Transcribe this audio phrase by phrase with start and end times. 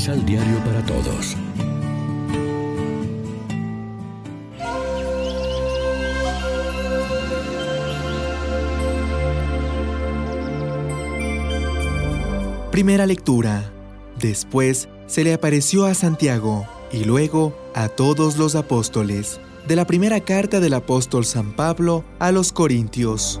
[0.00, 1.36] Misal Diario para Todos.
[12.70, 13.70] Primera lectura.
[14.18, 19.38] Después se le apareció a Santiago y luego a todos los apóstoles.
[19.68, 23.38] De la primera carta del apóstol San Pablo a los Corintios.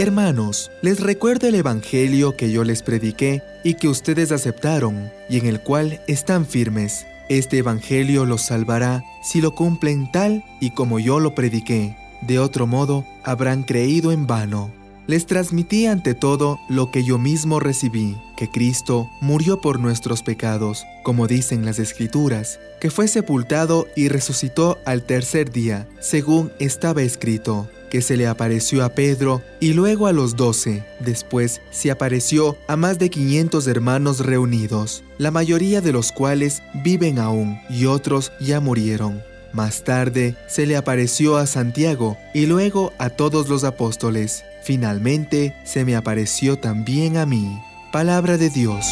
[0.00, 5.44] Hermanos, les recuerdo el Evangelio que yo les prediqué y que ustedes aceptaron, y en
[5.44, 7.04] el cual están firmes.
[7.28, 11.98] Este Evangelio los salvará si lo cumplen tal y como yo lo prediqué.
[12.22, 14.70] De otro modo, habrán creído en vano.
[15.06, 20.86] Les transmití ante todo lo que yo mismo recibí, que Cristo murió por nuestros pecados,
[21.02, 27.68] como dicen las Escrituras, que fue sepultado y resucitó al tercer día, según estaba escrito
[27.90, 30.84] que se le apareció a Pedro y luego a los doce.
[31.00, 37.18] Después se apareció a más de 500 hermanos reunidos, la mayoría de los cuales viven
[37.18, 39.22] aún y otros ya murieron.
[39.52, 44.44] Más tarde se le apareció a Santiago y luego a todos los apóstoles.
[44.62, 47.60] Finalmente se me apareció también a mí.
[47.92, 48.86] Palabra de Dios.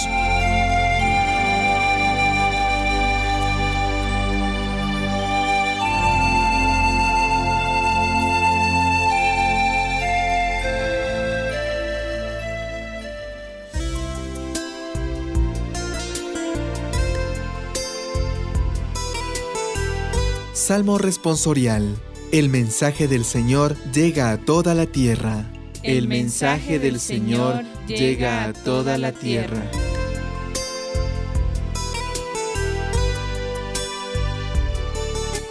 [20.68, 21.96] Salmo responsorial.
[22.30, 25.50] El mensaje del Señor llega a toda la tierra.
[25.82, 29.62] El mensaje del Señor llega a toda la tierra.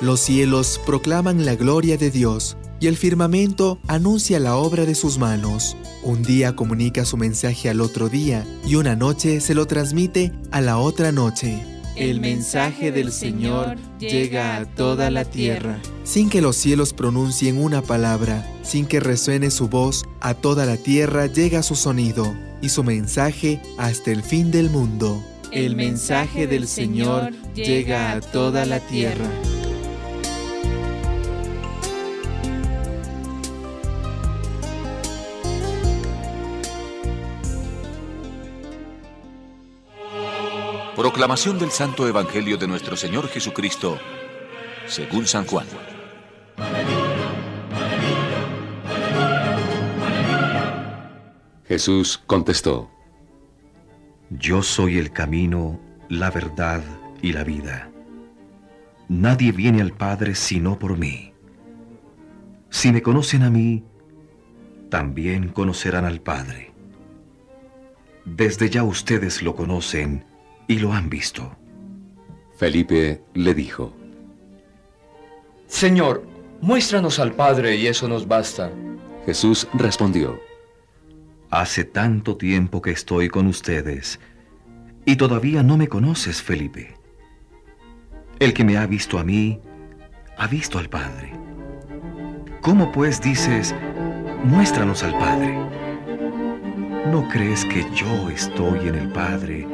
[0.02, 5.18] Los cielos proclaman la gloria de Dios y el firmamento anuncia la obra de sus
[5.18, 5.76] manos.
[6.04, 10.62] Un día comunica su mensaje al otro día y una noche se lo transmite a
[10.62, 15.80] la otra noche el mensaje del Señor llega a toda la tierra.
[16.04, 20.78] Sin que los cielos pronuncien una palabra, sin que resuene su voz, a toda la
[20.78, 25.24] tierra llega su sonido y su mensaje hasta el fin del mundo.
[25.52, 29.30] El mensaje del Señor llega a toda la tierra.
[40.98, 44.00] Proclamación del Santo Evangelio de nuestro Señor Jesucristo,
[44.88, 45.68] según San Juan.
[51.68, 52.90] Jesús contestó,
[54.32, 56.82] Yo soy el camino, la verdad
[57.22, 57.92] y la vida.
[59.08, 61.32] Nadie viene al Padre sino por mí.
[62.72, 63.84] Si me conocen a mí,
[64.90, 66.74] también conocerán al Padre.
[68.26, 70.26] Desde ya ustedes lo conocen
[70.68, 71.56] y lo han visto.
[72.58, 73.94] Felipe le dijo,
[75.68, 76.26] Señor,
[76.62, 78.72] muéstranos al Padre y eso nos basta.
[79.26, 80.40] Jesús respondió,
[81.50, 84.20] Hace tanto tiempo que estoy con ustedes
[85.06, 86.96] y todavía no me conoces, Felipe.
[88.40, 89.62] El que me ha visto a mí,
[90.38, 91.32] ha visto al Padre.
[92.62, 93.74] ¿Cómo pues dices,
[94.44, 95.58] muéstranos al Padre?
[97.12, 99.66] ¿No crees que yo estoy en el Padre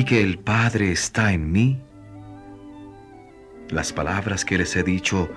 [0.00, 1.78] y que el Padre está en mí?
[3.68, 5.28] Las palabras que les he dicho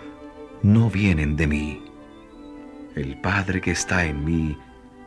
[0.62, 1.84] no vienen de mí.
[2.96, 4.58] El Padre que está en mí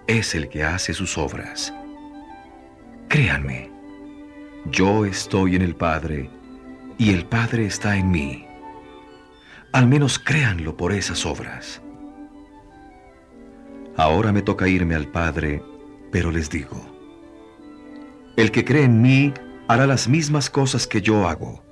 [0.06, 1.72] es el que hace sus obras.
[3.09, 3.71] Créanme,
[4.71, 6.28] yo estoy en el Padre
[6.99, 8.47] y el Padre está en mí.
[9.73, 11.81] Al menos créanlo por esas obras.
[13.97, 15.62] Ahora me toca irme al Padre,
[16.12, 16.77] pero les digo,
[18.37, 19.33] el que cree en mí
[19.69, 21.62] hará las mismas cosas que yo hago,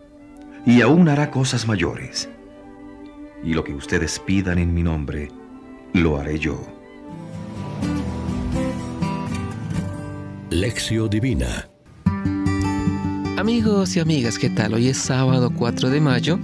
[0.67, 2.29] y aún hará cosas mayores.
[3.43, 5.31] Y lo que ustedes pidan en mi nombre,
[5.93, 6.61] lo haré yo.
[10.51, 11.69] Lección Divina
[13.37, 14.75] Amigos y amigas, ¿qué tal?
[14.75, 16.39] Hoy es sábado 4 de mayo.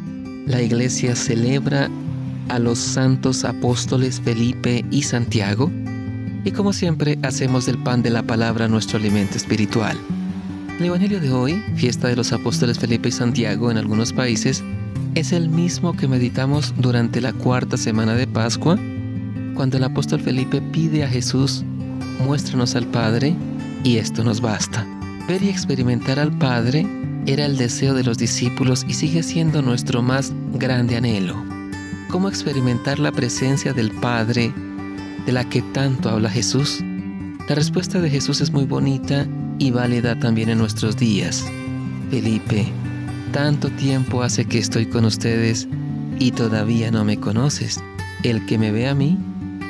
[0.47, 1.89] La iglesia celebra
[2.49, 5.71] a los santos apóstoles Felipe y Santiago.
[6.45, 9.97] Y como siempre, hacemos del pan de la palabra nuestro alimento espiritual.
[10.81, 14.65] El Evangelio de hoy, fiesta de los apóstoles Felipe y Santiago en algunos países,
[15.15, 18.79] es el mismo que meditamos durante la cuarta semana de Pascua,
[19.55, 21.65] cuando el apóstol Felipe pide a Jesús,
[22.25, 23.37] muéstranos al Padre
[23.85, 24.87] y esto nos basta.
[25.29, 26.87] Ver y experimentar al Padre
[27.27, 31.37] era el deseo de los discípulos y sigue siendo nuestro más grande anhelo.
[32.09, 34.51] ¿Cómo experimentar la presencia del Padre
[35.27, 36.83] de la que tanto habla Jesús?
[37.51, 39.27] La respuesta de Jesús es muy bonita
[39.61, 41.45] y válida también en nuestros días.
[42.11, 42.67] Felipe,
[43.31, 45.69] tanto tiempo hace que estoy con ustedes
[46.19, 47.79] y todavía no me conoces.
[48.25, 49.19] El que me ve a mí,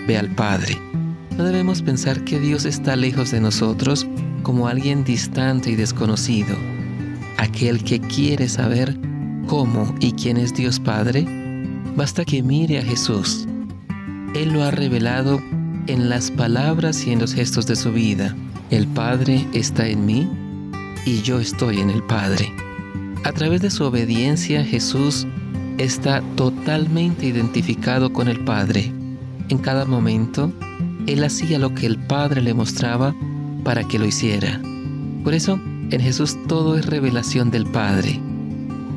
[0.07, 0.79] ve al Padre.
[1.37, 4.07] No debemos pensar que Dios está lejos de nosotros
[4.45, 6.57] como alguien distante y desconocido.
[7.37, 8.97] Aquel que quiere saber
[9.49, 11.27] cómo y quién es Dios Padre,
[11.97, 13.47] basta que mire a Jesús.
[14.37, 15.43] Él lo ha revelado
[15.89, 18.37] en las palabras y en los gestos de su vida.
[18.71, 20.29] El Padre está en mí
[21.05, 22.55] y yo estoy en el Padre.
[23.25, 25.27] A través de su obediencia, Jesús
[25.79, 28.93] está totalmente identificado con el Padre.
[29.49, 30.53] En cada momento,
[31.09, 33.13] Él hacía lo que el Padre le mostraba
[33.65, 34.61] para que lo hiciera.
[35.25, 35.59] Por eso,
[35.91, 38.21] en Jesús todo es revelación del Padre.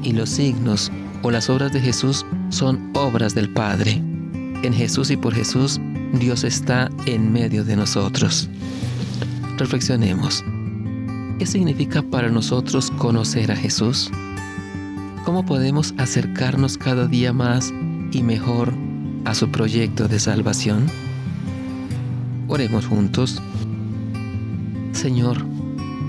[0.03, 0.91] Y los signos
[1.23, 3.93] o las obras de Jesús son obras del Padre.
[4.61, 5.81] En Jesús y por Jesús,
[6.13, 8.49] Dios está en medio de nosotros.
[9.57, 10.43] Reflexionemos.
[11.37, 14.09] ¿Qué significa para nosotros conocer a Jesús?
[15.25, 17.71] ¿Cómo podemos acercarnos cada día más
[18.11, 18.73] y mejor
[19.25, 20.87] a su proyecto de salvación?
[22.47, 23.41] Oremos juntos.
[24.91, 25.45] Señor,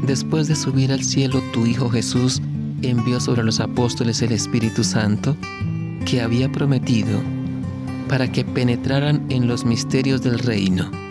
[0.06, 2.41] después de subir al cielo tu Hijo Jesús
[2.81, 5.37] envió sobre los apóstoles el Espíritu Santo
[6.06, 7.20] que había prometido
[8.08, 11.03] para que penetraran en los misterios del reino.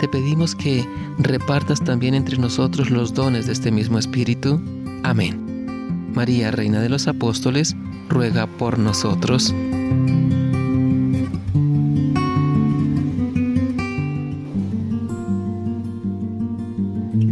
[0.00, 0.86] Te pedimos que
[1.18, 4.60] repartas también entre nosotros los dones de este mismo Espíritu.
[5.02, 6.10] Amén.
[6.14, 7.74] María, Reina de los Apóstoles,
[8.08, 9.54] ruega por nosotros.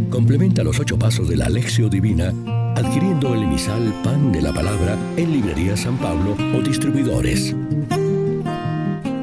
[0.09, 2.33] Complementa los ocho pasos de la Alexio Divina
[2.75, 7.55] adquiriendo el emisal Pan de la Palabra en Librería San Pablo o distribuidores.